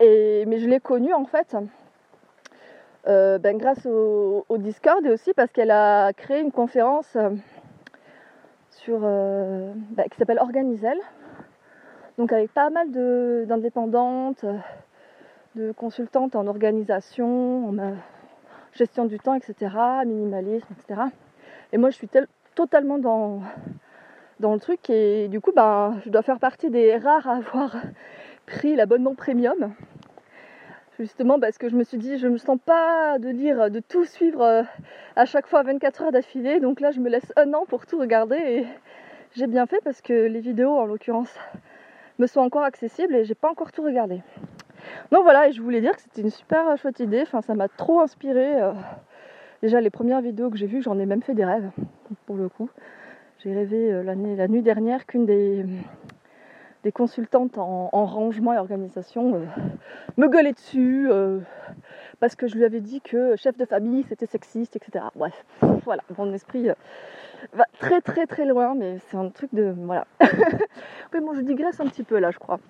je 0.00 0.66
l'ai 0.68 0.80
connue 0.80 1.14
en 1.14 1.24
fait. 1.24 1.56
Ben, 3.06 3.56
grâce 3.58 3.86
au, 3.86 4.44
Discord 4.58 5.04
et 5.06 5.10
aussi 5.10 5.32
parce 5.34 5.50
qu'elle 5.52 5.70
a 5.70 6.12
créé 6.12 6.40
une 6.40 6.52
conférence 6.52 7.16
euh, 8.88 9.72
bah, 9.90 10.04
qui 10.04 10.16
s'appelle 10.18 10.38
Organizel. 10.38 10.98
Donc 12.18 12.32
avec 12.32 12.52
pas 12.52 12.70
mal 12.70 12.90
d'indépendantes, 13.46 14.44
de, 15.54 15.72
consultantes 15.72 16.36
en 16.36 16.46
organisation, 16.46 17.68
en 17.68 17.94
gestion 18.72 19.06
du 19.06 19.18
temps, 19.18 19.34
etc., 19.34 19.74
minimalisme, 20.06 20.66
etc. 20.78 21.02
Et 21.72 21.78
moi 21.78 21.90
je 21.90 21.96
suis 21.96 22.08
totalement 22.54 22.98
dans, 22.98 23.40
dans 24.40 24.52
le 24.52 24.60
truc 24.60 24.90
et 24.90 25.28
du 25.28 25.40
coup 25.40 25.52
ben, 25.54 25.98
je 26.04 26.10
dois 26.10 26.22
faire 26.22 26.38
partie 26.38 26.70
des 26.70 26.96
rares 26.96 27.28
à 27.28 27.36
avoir 27.36 27.76
pris 28.46 28.76
l'abonnement 28.76 29.14
premium. 29.14 29.72
Justement 31.00 31.40
parce 31.40 31.56
que 31.56 31.70
je 31.70 31.76
me 31.76 31.82
suis 31.82 31.96
dit, 31.96 32.18
je 32.18 32.28
me 32.28 32.36
sens 32.36 32.58
pas 32.62 33.18
de 33.18 33.30
lire, 33.30 33.70
de 33.70 33.80
tout 33.80 34.04
suivre 34.04 34.42
euh, 34.42 34.62
à 35.16 35.24
chaque 35.24 35.46
fois 35.46 35.62
24 35.62 36.02
heures 36.02 36.12
d'affilée. 36.12 36.60
Donc 36.60 36.78
là, 36.78 36.90
je 36.90 37.00
me 37.00 37.08
laisse 37.08 37.32
un 37.36 37.54
an 37.54 37.64
pour 37.66 37.86
tout 37.86 37.98
regarder 37.98 38.36
et 38.36 38.66
j'ai 39.34 39.46
bien 39.46 39.64
fait 39.64 39.80
parce 39.82 40.02
que 40.02 40.12
les 40.12 40.40
vidéos, 40.40 40.76
en 40.76 40.84
l'occurrence, 40.84 41.34
me 42.18 42.26
sont 42.26 42.40
encore 42.40 42.64
accessibles 42.64 43.14
et 43.14 43.24
j'ai 43.24 43.34
pas 43.34 43.48
encore 43.48 43.72
tout 43.72 43.82
regardé. 43.82 44.20
Donc 45.10 45.22
voilà, 45.22 45.48
et 45.48 45.52
je 45.52 45.62
voulais 45.62 45.80
dire 45.80 45.96
que 45.96 46.02
c'était 46.02 46.20
une 46.20 46.28
super 46.28 46.76
chouette 46.76 47.00
idée. 47.00 47.22
Enfin, 47.22 47.40
ça 47.40 47.54
m'a 47.54 47.68
trop 47.68 48.00
inspiré. 48.00 48.60
Euh, 48.60 48.72
déjà, 49.62 49.80
les 49.80 49.88
premières 49.88 50.20
vidéos 50.20 50.50
que 50.50 50.58
j'ai 50.58 50.66
vues, 50.66 50.82
j'en 50.82 50.98
ai 50.98 51.06
même 51.06 51.22
fait 51.22 51.34
des 51.34 51.46
rêves, 51.46 51.70
pour 52.26 52.36
le 52.36 52.50
coup. 52.50 52.68
J'ai 53.38 53.54
rêvé 53.54 53.90
euh, 53.90 54.02
la 54.02 54.48
nuit 54.48 54.60
dernière 54.60 55.06
qu'une 55.06 55.24
des, 55.24 55.64
des 56.82 56.92
consultantes 56.92 57.58
en, 57.58 57.88
rangement 57.92 58.52
et 58.52 58.58
organisation 58.58 59.34
euh, 59.34 59.44
me 60.16 60.28
gueulait 60.28 60.52
dessus 60.52 61.08
parce 62.20 62.34
que 62.36 62.46
je 62.46 62.56
lui 62.56 62.64
avais 62.64 62.80
dit 62.80 63.00
que 63.00 63.36
chef 63.36 63.56
de 63.56 63.64
famille 63.64 64.04
c'était 64.08 64.26
sexiste, 64.26 64.76
etc. 64.76 65.04
Bref, 65.14 65.44
voilà, 65.84 66.02
mon 66.16 66.32
esprit 66.32 66.68
va 67.52 67.64
très 67.78 68.00
très 68.00 68.26
très 68.26 68.44
loin, 68.44 68.74
mais 68.74 68.98
c'est 69.08 69.16
un 69.16 69.28
truc 69.28 69.54
de. 69.54 69.74
Voilà. 69.76 70.06
mais 71.12 71.20
bon, 71.20 71.34
je 71.34 71.40
digresse 71.40 71.80
un 71.80 71.86
petit 71.86 72.04
peu 72.04 72.18
là, 72.18 72.30
je 72.30 72.38
crois. 72.38 72.60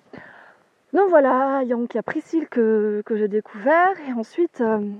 Donc 0.93 1.09
voilà, 1.09 1.61
il 1.63 1.69
y 1.69 1.97
a 1.97 2.03
Priscille 2.03 2.49
que, 2.49 3.01
que 3.05 3.15
j'ai 3.15 3.29
découvert, 3.29 3.93
et 4.09 4.11
ensuite, 4.11 4.59
euh, 4.59 4.91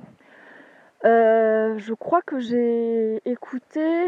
euh, 1.04 1.78
je 1.78 1.94
crois 1.94 2.22
que 2.22 2.40
j'ai 2.40 3.22
écouté 3.26 4.08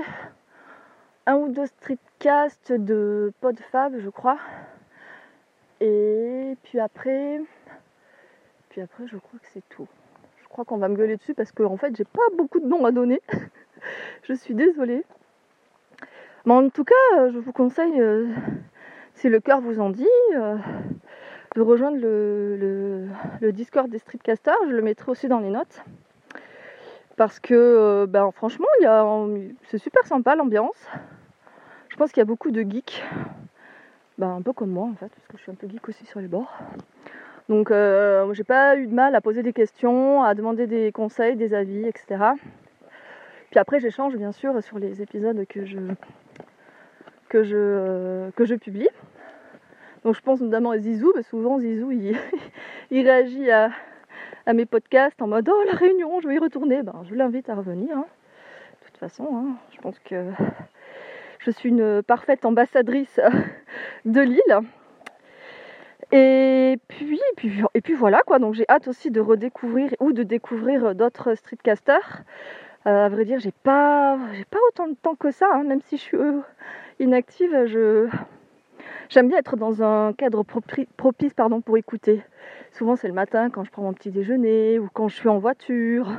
un 1.26 1.36
ou 1.36 1.50
deux 1.50 1.66
streetcasts 1.66 2.72
de 2.72 3.34
PodFab, 3.42 3.98
je 4.00 4.10
crois. 4.10 4.38
Et 5.82 6.56
puis 6.64 6.80
après, 6.80 7.42
puis 8.70 8.82
après, 8.82 9.06
je 9.08 9.18
crois 9.18 9.40
que 9.40 9.48
c'est 9.54 9.68
tout. 9.70 9.88
Je 10.42 10.48
crois 10.48 10.66
qu'on 10.66 10.78
va 10.78 10.88
me 10.88 10.96
gueuler 10.96 11.18
dessus 11.18 11.34
parce 11.34 11.52
qu'en 11.52 11.66
en 11.66 11.78
fait, 11.78 11.96
j'ai 11.96 12.06
pas 12.06 12.22
beaucoup 12.38 12.60
de 12.60 12.66
noms 12.66 12.86
à 12.86 12.92
donner. 12.92 13.22
je 14.24 14.34
suis 14.34 14.56
désolée. 14.56 15.04
Mais 16.46 16.54
en 16.54 16.70
tout 16.70 16.84
cas, 16.84 16.94
euh, 17.20 17.32
je 17.32 17.40
vous 17.40 17.54
conseille, 17.54 18.02
euh, 18.02 18.28
si 19.14 19.30
le 19.30 19.40
cœur 19.40 19.62
vous 19.62 19.80
en 19.80 19.90
dit, 19.90 20.08
euh, 20.36 20.58
de 21.56 21.62
rejoindre 21.62 21.98
le, 22.02 23.08
Discord 23.52 23.90
des 23.90 24.00
Streetcasters. 24.00 24.58
Je 24.68 24.74
le 24.74 24.82
mettrai 24.82 25.12
aussi 25.12 25.28
dans 25.28 25.40
les 25.40 25.50
notes. 25.50 25.84
Parce 27.16 27.40
que, 27.40 28.06
ben, 28.10 28.32
franchement, 28.32 28.66
c'est 29.68 29.78
super 29.78 30.06
sympa 30.08 30.36
l'ambiance. 30.36 30.88
Je 31.90 31.96
pense 31.96 32.12
qu'il 32.12 32.22
y 32.22 32.24
a 32.24 32.26
beaucoup 32.26 32.50
de 32.50 32.62
geeks. 32.62 33.04
Ben, 34.18 34.36
un 34.36 34.42
peu 34.42 34.54
comme 34.54 34.70
moi 34.70 34.88
en 34.88 34.96
fait, 34.96 35.10
parce 35.10 35.28
que 35.28 35.38
je 35.38 35.42
suis 35.42 35.52
un 35.52 35.56
peu 35.56 35.68
geek 35.68 35.88
aussi 35.90 36.06
sur 36.06 36.20
les 36.20 36.28
bords. 36.28 36.54
Donc 37.50 37.70
j'ai 37.70 38.44
pas 38.44 38.78
eu 38.78 38.88
de 38.88 38.94
mal 38.94 39.16
à 39.16 39.22
poser 39.22 39.44
des 39.44 39.54
questions, 39.54 40.24
à 40.24 40.34
demander 40.34 40.68
des 40.68 40.92
conseils, 40.92 41.36
des 41.36 41.54
avis, 41.54 41.86
etc. 41.86 42.34
Puis 43.54 43.60
après 43.60 43.80
j'échange 43.80 44.16
bien 44.16 44.32
sûr 44.32 44.64
sur 44.64 44.80
les 44.80 45.04
épisodes 45.04 45.46
que 45.48 45.64
je, 45.64 45.78
que 47.30 47.44
je, 47.44 47.56
euh, 47.56 48.32
que 48.36 48.46
je 48.46 48.56
publie. 48.56 48.90
Donc 50.04 50.16
je 50.16 50.22
pense 50.22 50.42
notamment 50.42 50.72
à 50.72 50.80
Zizou, 50.80 51.12
que 51.14 51.22
souvent 51.22 51.60
Zizou 51.60 51.92
il, 51.92 52.18
réagit 52.92 53.52
à, 53.52 53.70
mes 54.54 54.66
podcasts 54.66 55.22
en 55.22 55.28
mode 55.28 55.48
Oh 55.48 55.64
la 55.66 55.78
réunion, 55.78 56.20
je 56.22 56.28
vais 56.28 56.36
y 56.36 56.40
retourner. 56.40 56.82
Ben, 56.84 57.04
je 57.10 57.16
l'invite 57.16 57.48
à 57.48 57.54
revenir. 57.54 57.96
Hein. 57.96 58.06
De 58.82 58.88
toute 58.88 58.98
façon, 58.98 59.30
hein, 59.36 59.56
je 59.72 59.82
pense 59.82 60.00
que 60.00 60.32
je 61.44 61.52
suis 61.52 61.70
une 61.70 62.02
parfaite 62.04 62.46
ambassadrice 62.46 63.20
de 64.06 64.22
l'île. 64.22 64.60
Et 66.12 66.78
puis, 66.88 67.20
et 67.74 67.82
puis, 67.82 67.94
voilà 67.94 68.22
quoi, 68.26 68.40
donc 68.40 68.54
j'ai 68.54 68.66
hâte 68.70 68.88
aussi 68.88 69.10
de 69.10 69.20
redécouvrir 69.20 69.90
ou 70.00 70.14
de 70.14 70.24
découvrir 70.24 70.94
d'autres 70.96 71.36
streetcasters. 71.36 72.24
Euh, 72.86 73.06
à 73.06 73.10
vrai 73.10 73.26
dire, 73.26 73.40
j'ai 73.40 73.52
pas, 73.52 74.18
pas 74.52 74.60
autant 74.70 74.88
de 74.88 74.96
temps 74.96 75.16
que 75.16 75.32
ça, 75.32 75.48
hein, 75.54 75.64
même 75.64 75.82
si 75.82 75.98
je 75.98 76.02
suis 76.02 76.18
inactive, 77.00 77.66
je 77.66 78.10
j'aime 79.10 79.30
bien 79.30 79.40
être 79.40 79.56
dans 79.56 79.82
un 79.84 80.14
cadre 80.14 80.44
propice 80.44 81.34
pardon, 81.34 81.62
pour 81.62 81.78
écouter. 81.78 82.22
Souvent 82.72 82.96
c'est 82.96 83.08
le 83.08 83.14
matin 83.14 83.50
quand 83.50 83.64
je 83.64 83.72
prends 83.72 83.84
mon 83.84 83.94
petit 83.94 84.12
déjeuner 84.12 84.80
ou 84.80 84.90
quand 84.94 85.08
je 85.08 85.16
suis 85.16 85.30
en 85.30 85.40
voiture, 85.40 86.12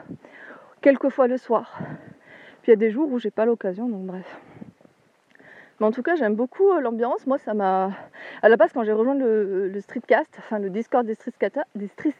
quelquefois 0.80 1.28
le 1.28 1.36
soir. 1.36 1.78
Puis 2.62 2.70
il 2.70 2.70
y 2.70 2.72
a 2.72 2.76
des 2.76 2.90
jours 2.90 3.12
où 3.12 3.18
j'ai 3.18 3.30
pas 3.30 3.44
l'occasion, 3.44 3.88
donc 3.88 4.06
bref. 4.06 4.40
En 5.84 5.90
tout 5.92 6.02
cas, 6.02 6.16
j'aime 6.16 6.34
beaucoup 6.34 6.70
euh, 6.70 6.80
l'ambiance. 6.80 7.26
Moi, 7.26 7.38
ça 7.38 7.54
m'a. 7.54 7.90
À 8.42 8.48
la 8.48 8.56
base, 8.56 8.72
quand 8.72 8.84
j'ai 8.84 8.92
rejoint 8.92 9.14
le, 9.14 9.78
streetcast, 9.80 10.34
enfin 10.38 10.58
le 10.58 10.70
Discord 10.70 11.06
des 11.06 11.14
streetcasters, 11.14 11.64
des 11.74 11.88
street... 11.88 12.14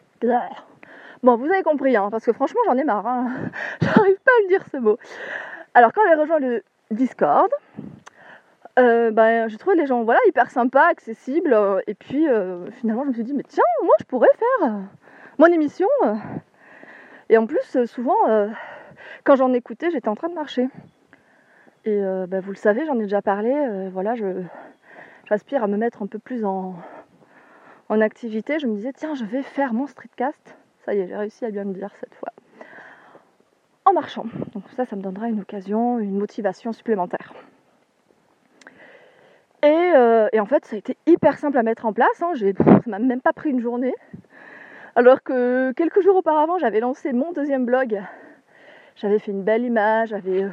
Bon, 1.22 1.36
vous 1.36 1.46
avez 1.46 1.62
compris, 1.62 1.96
hein, 1.96 2.08
parce 2.10 2.24
que 2.24 2.32
franchement, 2.32 2.60
j'en 2.66 2.76
ai 2.76 2.84
marre. 2.84 3.06
Hein. 3.06 3.32
J'arrive 3.80 4.18
pas 4.24 4.32
à 4.38 4.42
le 4.42 4.48
dire 4.48 4.64
ce 4.70 4.76
mot. 4.76 4.98
Alors, 5.74 5.92
quand 5.92 6.02
j'ai 6.08 6.14
rejoint 6.14 6.38
le 6.38 6.62
Discord, 6.90 7.50
euh, 8.78 9.10
ben, 9.10 9.48
j'ai 9.48 9.56
trouvé 9.56 9.76
les 9.76 9.86
gens 9.86 10.02
voilà, 10.02 10.20
hyper 10.26 10.50
sympas, 10.50 10.86
accessibles. 10.88 11.52
Euh, 11.52 11.80
et 11.86 11.94
puis 11.94 12.28
euh, 12.28 12.70
finalement, 12.72 13.04
je 13.04 13.08
me 13.08 13.14
suis 13.14 13.24
dit, 13.24 13.34
mais 13.34 13.44
tiens, 13.46 13.64
moi 13.84 13.94
je 14.00 14.04
pourrais 14.04 14.28
faire 14.60 14.80
mon 15.38 15.46
émission. 15.46 15.88
Et 17.28 17.38
en 17.38 17.46
plus, 17.46 17.86
souvent, 17.86 18.50
quand 19.24 19.36
j'en 19.36 19.52
écoutais, 19.52 19.90
j'étais 19.90 20.08
en 20.08 20.14
train 20.14 20.28
de 20.28 20.34
marcher. 20.34 20.68
Et 21.86 22.00
ben, 22.00 22.40
vous 22.40 22.50
le 22.50 22.56
savez, 22.56 22.86
j'en 22.86 22.98
ai 22.98 23.02
déjà 23.02 23.20
parlé. 23.20 23.52
voilà, 23.92 24.14
je, 24.14 24.42
j'aspire 25.28 25.62
à 25.62 25.66
me 25.66 25.76
mettre 25.76 26.02
un 26.02 26.06
peu 26.06 26.18
plus 26.18 26.44
en, 26.44 26.74
activité. 27.88 28.58
Je 28.58 28.66
me 28.66 28.74
disais, 28.74 28.92
tiens, 28.92 29.14
je 29.14 29.24
vais 29.24 29.42
faire 29.42 29.72
mon 29.72 29.86
streetcast. 29.86 30.56
Ça 30.84 30.94
y 30.94 31.00
est, 31.00 31.06
j'ai 31.06 31.16
réussi 31.16 31.44
à 31.44 31.50
bien 31.50 31.64
me 31.64 31.72
dire 31.72 31.90
cette 32.00 32.14
fois. 32.14 32.30
En 33.84 33.92
marchant. 33.92 34.26
Donc 34.52 34.64
ça, 34.76 34.84
ça 34.84 34.96
me 34.96 35.02
donnera 35.02 35.28
une 35.28 35.40
occasion, 35.40 35.98
une 35.98 36.18
motivation 36.18 36.72
supplémentaire. 36.72 37.32
Euh, 39.64 40.28
et, 40.32 40.40
en 40.40 40.46
fait, 40.46 40.64
ça 40.64 40.76
a 40.76 40.78
été 40.78 40.96
hyper 41.06 41.38
simple 41.38 41.56
à 41.56 41.62
mettre 41.62 41.86
en 41.86 41.92
place. 41.92 42.22
Hein. 42.22 42.32
J'ai, 42.34 42.52
ça 42.54 42.80
m'a 42.86 42.98
même 42.98 43.20
pas 43.20 43.32
pris 43.32 43.50
une 43.50 43.60
journée. 43.60 43.94
Alors 44.96 45.22
que 45.22 45.72
quelques 45.72 46.02
jours 46.02 46.16
auparavant, 46.16 46.58
j'avais 46.58 46.80
lancé 46.80 47.12
mon 47.12 47.32
deuxième 47.32 47.64
blog. 47.64 48.00
J'avais 48.96 49.18
fait 49.18 49.32
une 49.32 49.42
belle 49.42 49.64
image, 49.64 50.10
j'avais 50.10 50.44
euh, 50.44 50.50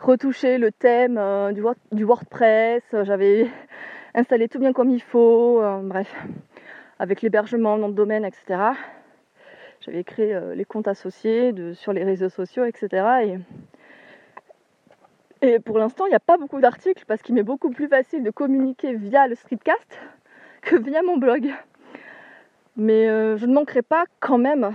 retouché 0.00 0.58
le 0.58 0.72
thème 0.72 1.18
euh, 1.18 1.52
du, 1.92 2.04
WordPress, 2.04 2.82
j'avais 3.02 3.50
installé 4.14 4.48
tout 4.48 4.58
bien 4.58 4.72
comme 4.72 4.90
il 4.90 5.02
faut, 5.02 5.62
bref, 5.82 6.14
avec 6.98 7.22
l'hébergement, 7.22 7.76
nom 7.76 7.88
de 7.88 7.94
domaine, 7.94 8.24
etc. 8.24 8.72
J'avais 9.80 10.04
créé 10.04 10.38
les 10.54 10.64
comptes 10.64 10.88
associés 10.88 11.52
sur 11.74 11.92
les 11.92 12.02
réseaux 12.02 12.30
sociaux, 12.30 12.64
etc. 12.64 13.38
Et 15.42 15.58
pour 15.58 15.78
l'instant, 15.78 16.06
il 16.06 16.10
n'y 16.10 16.16
a 16.16 16.20
pas 16.20 16.38
beaucoup 16.38 16.60
d'articles 16.60 17.04
parce 17.06 17.20
qu'il 17.22 17.34
m'est 17.34 17.42
beaucoup 17.42 17.70
plus 17.70 17.88
facile 17.88 18.22
de 18.22 18.30
communiquer 18.30 18.94
via 18.94 19.28
le 19.28 19.34
streetcast 19.34 20.00
que 20.62 20.76
via 20.76 21.02
mon 21.02 21.18
blog. 21.18 21.52
Mais 22.76 23.08
euh, 23.08 23.36
je 23.36 23.46
ne 23.46 23.54
manquerai 23.54 23.82
pas 23.82 24.04
quand 24.20 24.38
même 24.38 24.74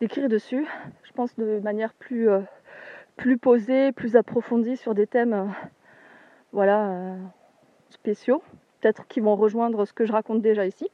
d'écrire 0.00 0.28
dessus. 0.28 0.66
Je 1.02 1.12
pense 1.12 1.36
de 1.36 1.60
manière 1.60 1.94
plus, 1.94 2.28
euh, 2.28 2.40
plus 3.16 3.38
posée, 3.38 3.92
plus 3.92 4.16
approfondie 4.16 4.76
sur 4.76 4.94
des 4.94 5.06
thèmes 5.06 5.32
euh, 5.32 5.46
voilà, 6.52 7.16
spéciaux. 7.90 8.42
Peut-être 8.80 9.06
qui 9.08 9.20
vont 9.20 9.36
rejoindre 9.36 9.84
ce 9.84 9.92
que 9.92 10.04
je 10.04 10.12
raconte 10.12 10.42
déjà 10.42 10.66
ici. 10.66 10.90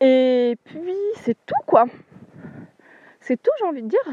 Et 0.00 0.56
puis 0.64 0.96
c'est 1.16 1.36
tout 1.46 1.54
quoi. 1.66 1.86
C'est 3.20 3.40
tout 3.40 3.50
j'ai 3.58 3.64
envie 3.64 3.82
de 3.82 3.88
dire. 3.88 4.08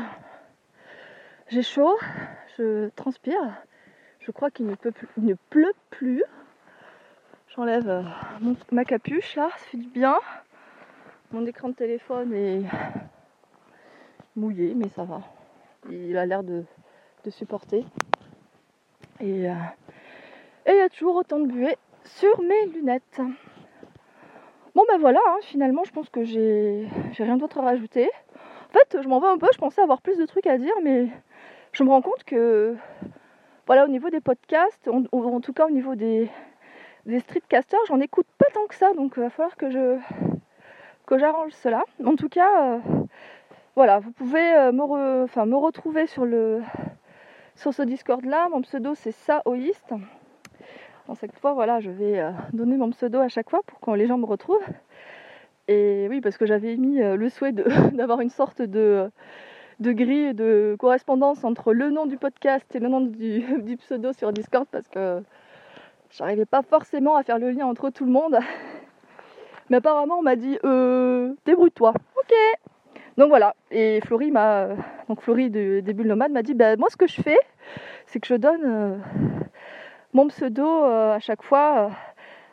J'ai 1.48 1.64
chaud, 1.64 1.98
je 2.58 2.90
transpire. 2.90 3.42
Je 4.20 4.32
crois 4.32 4.52
qu'il 4.52 4.68
ne, 4.68 4.76
ne 5.18 5.34
pleut 5.50 5.74
plus. 5.90 6.24
J'enlève 7.56 7.90
euh, 7.90 8.04
ma 8.72 8.86
capuche 8.86 9.36
là, 9.36 9.50
ça 9.58 9.66
fait 9.66 9.78
du 9.78 9.88
bien. 9.88 10.16
Mon 11.32 11.46
écran 11.46 11.70
de 11.70 11.74
téléphone 11.74 12.34
est 12.34 12.62
mouillé, 14.36 14.74
mais 14.76 14.90
ça 14.90 15.04
va. 15.04 15.22
Il 15.90 16.18
a 16.18 16.26
l'air 16.26 16.44
de, 16.44 16.64
supporter. 17.30 17.86
Et 19.20 19.50
euh, 19.50 19.54
il 20.68 20.76
y 20.76 20.82
a 20.82 20.90
toujours 20.90 21.16
autant 21.16 21.40
de 21.40 21.48
buée 21.48 21.78
sur 22.04 22.42
mes 22.42 22.68
lunettes. 22.68 23.22
Bon 24.74 24.84
ben 24.88 25.00
voilà, 25.00 25.20
hein, 25.28 25.38
finalement 25.42 25.84
je 25.84 25.92
pense 25.92 26.10
que 26.10 26.24
j'ai 26.24 26.88
rien 27.18 27.38
d'autre 27.38 27.60
à 27.60 27.64
rajouter. 27.64 28.10
En 28.70 28.74
fait, 28.74 29.02
je 29.02 29.08
m'en 29.08 29.20
vais 29.20 29.28
un 29.28 29.38
peu, 29.38 29.48
je 29.54 29.58
pensais 29.58 29.82
avoir 29.82 30.02
plus 30.02 30.18
de 30.18 30.26
trucs 30.26 30.48
à 30.48 30.58
dire, 30.58 30.74
mais 30.82 31.10
je 31.74 31.84
me 31.84 31.90
rends 31.90 32.02
compte 32.02 32.24
que, 32.24 32.76
voilà, 33.68 33.84
au 33.84 33.90
niveau 33.90 34.10
des 34.10 34.22
podcasts, 34.22 34.88
en 34.88 35.42
tout 35.42 35.54
cas 35.54 35.68
au 35.68 35.72
niveau 35.72 35.96
des, 35.96 36.30
des 37.06 37.20
streetcasters, 37.20 37.80
j'en 37.88 38.00
écoute 38.00 38.28
pas 38.38 38.48
tant 38.54 38.66
que 38.68 38.76
ça, 38.76 38.94
donc 38.94 39.14
il 39.18 39.24
va 39.24 39.30
falloir 39.30 39.56
que 39.58 39.70
je 39.70 39.98
que 41.06 41.18
j'arrange 41.18 41.52
cela. 41.52 41.84
En 42.06 42.16
tout 42.16 42.30
cas, 42.30 42.76
euh, 42.76 42.80
voilà, 43.76 44.00
vous 44.00 44.12
pouvez 44.12 44.54
euh, 44.54 44.72
me, 44.72 45.24
enfin, 45.24 45.46
me 45.46 45.56
retrouver 45.56 46.08
sur 46.08 46.26
le 46.26 46.62
sur 47.56 47.74
ce 47.74 47.82
Discord 47.84 48.24
là. 48.26 48.50
Mon 48.50 48.62
pseudo 48.62 48.96
c'est 48.96 49.12
Saoïste. 49.12 49.94
En 51.08 51.16
cette 51.16 51.38
fois, 51.40 51.54
voilà, 51.54 51.80
je 51.80 51.90
vais 51.92 52.20
euh, 52.20 52.32
donner 52.54 52.78
mon 52.78 52.90
pseudo 52.92 53.20
à 53.20 53.28
chaque 53.28 53.50
fois 53.50 53.62
pour 53.66 53.80
que 53.80 53.92
les 53.92 54.08
gens 54.08 54.18
me 54.18 54.26
retrouvent. 54.26 54.60
Et 55.68 56.08
oui, 56.10 56.22
parce 56.22 56.38
que 56.38 56.46
j'avais 56.46 56.76
mis 56.76 57.00
le 57.00 57.30
souhait 57.30 57.52
d'avoir 57.94 58.22
une 58.22 58.30
sorte 58.30 58.62
de, 58.62 59.10
de 59.80 59.92
grille 59.94 60.34
de 60.34 60.76
correspondance 60.80 61.44
entre 61.44 61.74
le 61.74 61.90
nom 61.90 62.06
du 62.06 62.18
podcast 62.18 62.66
et 62.76 62.80
le 62.80 62.88
nom 62.88 63.02
du, 63.02 63.42
du 63.64 63.78
pseudo 63.78 64.14
sur 64.14 64.32
Discord 64.32 64.68
parce 64.72 64.88
que 64.88 65.24
j'arrivais 66.12 66.46
pas 66.46 66.62
forcément 66.62 67.16
à 67.16 67.24
faire 67.24 67.40
le 67.40 67.52
lien 67.52 67.66
entre 67.66 67.90
tout 67.90 68.06
le 68.06 68.12
monde. 68.12 68.38
Mais 69.70 69.78
apparemment, 69.78 70.20
on 70.20 70.22
m'a 70.22 70.36
dit 70.36 70.60
euh, 70.66 71.34
débrouille-toi. 71.46 71.94
Ok. 72.18 72.71
Donc 73.18 73.30
voilà. 73.30 73.56
Et 73.72 74.02
Florie 74.02 74.32
m'a, 74.32 74.70
donc 75.08 75.22
Florie 75.22 75.50
de, 75.50 75.82
des 75.82 75.94
bulles 75.94 76.16
m'a 76.16 76.44
dit 76.44 76.54
bah, 76.54 76.76
moi 76.78 76.90
ce 76.90 76.98
que 76.98 77.08
je 77.08 77.22
fais, 77.22 77.40
c'est 78.06 78.20
que 78.20 78.28
je 78.28 78.36
donne 78.36 78.62
euh, 78.66 78.98
mon 80.14 80.28
pseudo 80.28 80.66
euh, 80.66 81.14
à 81.14 81.20
chaque 81.20 81.44
fois 81.44 81.88
euh, 81.88 81.90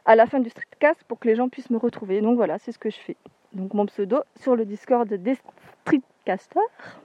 à 0.05 0.17
la 0.17 0.27
fin 0.27 0.41
du 0.41 0.51
streetcast 0.51 1.05
pour 1.05 1.19
que 1.19 1.29
les 1.29 1.37
gens 1.37 1.49
puissent 1.49 1.71
me 1.71 1.79
retrouver. 1.79 2.21
Donc 2.21 2.37
voilà, 2.37 2.59
c'est 2.59 2.73
ce 2.73 2.79
que 2.79 2.91
je 2.91 2.99
fais. 2.99 3.17
Donc 3.53 3.75
mon 3.75 3.87
pseudo 3.87 4.21
sur 4.41 4.57
le 4.57 4.65
Discord 4.65 5.09
des 5.09 5.37
streetcasters. 5.83 7.01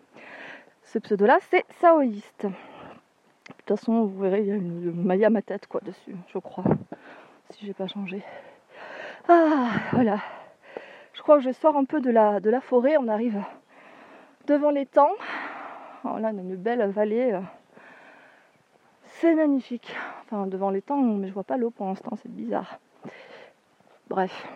Ce 0.83 0.99
pseudo-là, 0.99 1.39
c'est 1.49 1.65
Saoïste. 1.79 2.45
De 2.45 2.51
toute 3.65 3.79
façon, 3.79 4.05
vous 4.05 4.21
verrez, 4.21 4.41
il 4.41 4.47
y 4.47 4.51
a 4.51 4.55
une 4.55 4.91
maille 4.91 5.25
à 5.25 5.29
ma 5.29 5.41
tête 5.41 5.67
quoi 5.67 5.81
dessus, 5.81 6.15
je 6.33 6.37
crois. 6.37 6.65
Si 7.49 7.65
j'ai 7.65 7.73
pas 7.73 7.87
changé. 7.87 8.21
Ah, 9.27 9.69
voilà. 9.91 10.19
Je 11.13 11.21
crois 11.21 11.37
que 11.37 11.43
je 11.43 11.51
sors 11.51 11.77
un 11.77 11.85
peu 11.85 12.01
de 12.01 12.09
la, 12.09 12.61
forêt. 12.61 12.97
On 12.97 13.07
arrive 13.07 13.41
devant 14.47 14.71
l'étang. 14.71 15.11
Oh 16.03 16.17
là, 16.19 16.31
une 16.31 16.55
belle 16.55 16.89
vallée. 16.89 17.39
C'est 19.03 19.35
magnifique. 19.35 19.95
Enfin, 20.23 20.47
devant 20.47 20.69
l'étang, 20.69 20.97
mais 20.97 21.27
je 21.27 21.33
vois 21.33 21.43
pas 21.43 21.57
l'eau 21.57 21.69
pour 21.69 21.85
l'instant. 21.85 22.15
C'est 22.21 22.31
bizarre. 22.31 22.79
Bref. 24.09 24.47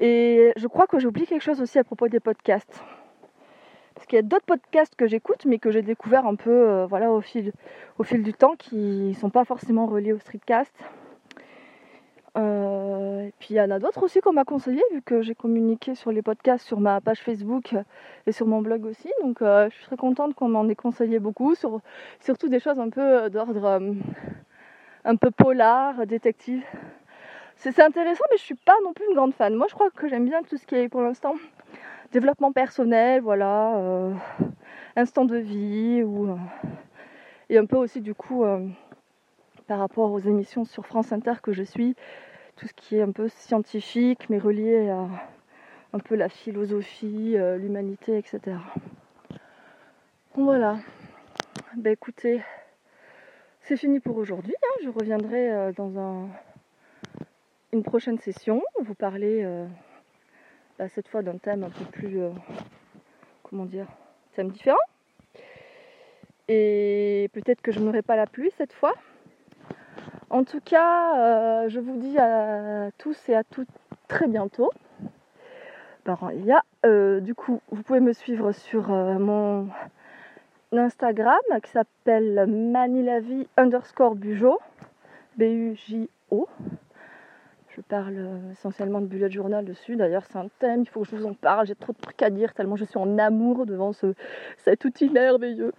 Et 0.00 0.52
je 0.56 0.66
crois 0.66 0.86
que 0.86 0.98
j'oublie 0.98 1.26
quelque 1.26 1.42
chose 1.42 1.60
aussi 1.60 1.78
à 1.78 1.84
propos 1.84 2.08
des 2.08 2.20
podcasts. 2.20 2.82
Parce 3.94 4.06
qu'il 4.06 4.16
y 4.16 4.18
a 4.18 4.22
d'autres 4.22 4.44
podcasts 4.44 4.94
que 4.94 5.06
j'écoute, 5.06 5.46
mais 5.46 5.58
que 5.58 5.70
j'ai 5.70 5.80
découvert 5.82 6.26
un 6.26 6.34
peu 6.34 6.50
euh, 6.50 6.86
voilà, 6.86 7.10
au, 7.10 7.22
fil, 7.22 7.52
au 7.98 8.04
fil 8.04 8.22
du 8.22 8.34
temps, 8.34 8.54
qui 8.56 8.76
ne 8.76 9.14
sont 9.14 9.30
pas 9.30 9.44
forcément 9.44 9.86
reliés 9.86 10.12
au 10.12 10.18
streetcast. 10.18 10.72
Euh, 12.36 13.30
puis 13.38 13.54
il 13.54 13.56
y 13.56 13.60
en 13.60 13.70
a 13.70 13.78
d'autres 13.78 14.02
aussi 14.02 14.20
qu'on 14.20 14.32
m'a 14.32 14.44
conseillé, 14.44 14.82
vu 14.92 15.00
que 15.00 15.22
j'ai 15.22 15.34
communiqué 15.34 15.94
sur 15.94 16.12
les 16.12 16.20
podcasts 16.20 16.66
sur 16.66 16.80
ma 16.80 17.00
page 17.00 17.20
Facebook 17.20 17.74
et 18.26 18.32
sur 18.32 18.46
mon 18.46 18.60
blog 18.60 18.84
aussi. 18.84 19.10
Donc 19.22 19.40
euh, 19.40 19.70
je 19.70 19.76
suis 19.76 19.86
très 19.86 19.96
contente 19.96 20.34
qu'on 20.34 20.48
m'en 20.48 20.68
ait 20.68 20.74
conseillé 20.74 21.18
beaucoup, 21.18 21.54
sur, 21.54 21.80
surtout 22.20 22.48
des 22.48 22.60
choses 22.60 22.78
un 22.78 22.90
peu 22.90 23.00
euh, 23.00 23.28
d'ordre 23.30 23.80
un 25.04 25.16
peu 25.16 25.30
polar, 25.30 26.06
détective. 26.06 26.62
C'est 27.56 27.80
intéressant, 27.80 28.24
mais 28.30 28.36
je 28.36 28.42
suis 28.42 28.54
pas 28.54 28.74
non 28.84 28.92
plus 28.92 29.06
une 29.08 29.14
grande 29.14 29.32
fan. 29.32 29.54
Moi 29.54 29.66
je 29.70 29.74
crois 29.74 29.88
que 29.90 30.08
j'aime 30.08 30.26
bien 30.26 30.42
tout 30.42 30.58
ce 30.58 30.66
qui 30.66 30.74
est 30.74 30.88
pour 30.88 31.00
l'instant 31.00 31.36
développement 32.12 32.52
personnel, 32.52 33.20
voilà, 33.20 33.80
instant 34.94 35.24
de 35.24 35.36
vie, 35.36 36.02
ou, 36.04 36.38
et 37.50 37.58
un 37.58 37.66
peu 37.66 37.76
aussi 37.76 38.00
du 38.00 38.14
coup 38.14 38.44
par 39.66 39.78
rapport 39.80 40.12
aux 40.12 40.20
émissions 40.20 40.64
sur 40.64 40.86
France 40.86 41.12
Inter 41.12 41.34
que 41.42 41.52
je 41.52 41.62
suis, 41.62 41.96
tout 42.56 42.66
ce 42.66 42.72
qui 42.72 42.96
est 42.96 43.02
un 43.02 43.12
peu 43.12 43.28
scientifique, 43.28 44.28
mais 44.30 44.38
relié 44.38 44.88
à 44.88 45.06
un 45.92 45.98
peu 45.98 46.14
la 46.14 46.28
philosophie, 46.28 47.36
euh, 47.36 47.56
l'humanité, 47.56 48.18
etc. 48.18 48.56
voilà. 50.34 50.78
Ben 51.76 51.92
écoutez, 51.92 52.42
c'est 53.62 53.76
fini 53.76 54.00
pour 54.00 54.16
aujourd'hui. 54.16 54.54
Hein. 54.62 54.80
Je 54.84 54.88
reviendrai 54.88 55.52
euh, 55.52 55.72
dans 55.72 55.98
un, 55.98 56.28
une 57.72 57.82
prochaine 57.82 58.18
session, 58.18 58.62
vous 58.82 58.94
parler 58.94 59.42
euh, 59.44 59.66
bah, 60.78 60.88
cette 60.88 61.08
fois 61.08 61.22
d'un 61.22 61.38
thème 61.38 61.64
un 61.64 61.70
peu 61.70 61.84
plus, 61.84 62.20
comment 63.42 63.66
dire, 63.66 63.86
thème 64.34 64.50
différent. 64.50 64.78
Et 66.48 67.28
peut-être 67.32 67.60
que 67.60 67.72
je 67.72 67.80
n'aurai 67.80 68.02
pas 68.02 68.16
la 68.16 68.26
pluie 68.26 68.50
cette 68.56 68.72
fois. 68.72 68.94
En 70.28 70.42
tout 70.42 70.60
cas, 70.60 71.64
euh, 71.64 71.68
je 71.68 71.78
vous 71.78 71.96
dis 71.96 72.18
à 72.18 72.90
tous 72.98 73.16
et 73.28 73.34
à 73.34 73.44
toutes 73.44 73.68
très 74.08 74.26
bientôt. 74.26 74.70
il 76.32 76.44
y 76.44 76.50
a, 76.50 76.62
euh, 76.84 77.20
du 77.20 77.34
coup, 77.34 77.60
vous 77.70 77.82
pouvez 77.84 78.00
me 78.00 78.12
suivre 78.12 78.50
sur 78.50 78.92
euh, 78.92 79.18
mon 79.20 79.68
Instagram 80.72 81.38
qui 81.62 81.70
s'appelle 81.70 82.44
manilavie 82.48 83.46
underscore 83.56 84.16
bujo, 84.16 84.58
B-U-J-O. 85.36 86.48
Je 87.68 87.80
parle 87.82 88.40
essentiellement 88.50 89.00
de 89.00 89.06
bullet 89.06 89.30
journal 89.30 89.64
dessus. 89.64 89.94
D'ailleurs, 89.94 90.24
c'est 90.28 90.38
un 90.38 90.48
thème, 90.58 90.80
il 90.82 90.88
faut 90.88 91.02
que 91.02 91.08
je 91.08 91.16
vous 91.16 91.26
en 91.26 91.34
parle. 91.34 91.66
J'ai 91.66 91.76
trop 91.76 91.92
de 91.92 91.98
trucs 91.98 92.22
à 92.22 92.30
dire 92.30 92.52
tellement 92.52 92.74
je 92.74 92.84
suis 92.84 92.98
en 92.98 93.18
amour 93.18 93.64
devant 93.64 93.92
ce, 93.92 94.14
cet 94.56 94.84
outil 94.84 95.08
merveilleux. 95.08 95.72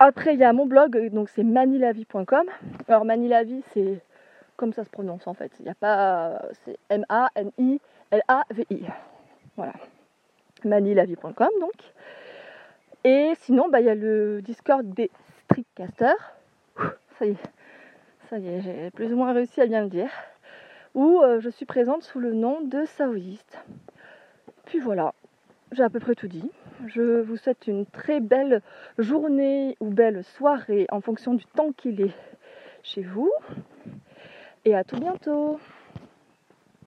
Après, 0.00 0.34
il 0.34 0.40
y 0.40 0.44
a 0.44 0.52
mon 0.52 0.66
blog, 0.66 1.08
donc 1.10 1.28
c'est 1.28 1.42
manilavie.com. 1.42 2.46
Alors, 2.86 3.04
manilavie, 3.04 3.62
c'est 3.72 4.00
comme 4.56 4.72
ça 4.72 4.84
se 4.84 4.90
prononce 4.90 5.26
en 5.26 5.34
fait. 5.34 5.50
Il 5.58 5.64
n'y 5.64 5.70
a 5.70 5.74
pas. 5.74 6.42
C'est 6.64 6.78
M-A-N-I-L-A-V-I. 6.90 8.82
Voilà. 9.56 9.72
Manilavie.com 10.64 11.48
donc. 11.60 11.72
Et 13.04 13.32
sinon, 13.40 13.68
bah, 13.68 13.80
il 13.80 13.86
y 13.86 13.90
a 13.90 13.94
le 13.94 14.40
Discord 14.42 14.86
des 14.86 15.10
Streetcasters. 15.44 16.34
Ça 17.18 17.26
y 17.26 17.30
est, 17.30 17.36
ça 18.30 18.38
y 18.38 18.48
est, 18.48 18.60
j'ai 18.60 18.90
plus 18.92 19.12
ou 19.12 19.16
moins 19.16 19.32
réussi 19.32 19.60
à 19.60 19.66
bien 19.66 19.82
le 19.82 19.88
dire. 19.88 20.10
Où 20.94 21.20
euh, 21.22 21.40
je 21.40 21.48
suis 21.48 21.66
présente 21.66 22.02
sous 22.02 22.20
le 22.20 22.32
nom 22.32 22.60
de 22.60 22.84
Saoïste. 22.84 23.58
Puis 24.66 24.78
voilà, 24.78 25.14
j'ai 25.72 25.82
à 25.82 25.90
peu 25.90 26.00
près 26.00 26.14
tout 26.14 26.28
dit. 26.28 26.50
Je 26.86 27.20
vous 27.20 27.36
souhaite 27.36 27.66
une 27.66 27.86
très 27.86 28.20
belle 28.20 28.62
journée 28.98 29.76
ou 29.80 29.90
belle 29.90 30.24
soirée 30.24 30.86
en 30.90 31.00
fonction 31.00 31.34
du 31.34 31.44
temps 31.44 31.72
qu'il 31.72 32.00
est 32.00 32.14
chez 32.82 33.02
vous. 33.02 33.30
Et 34.64 34.74
à 34.74 34.84
tout 34.84 34.98
bientôt 34.98 35.58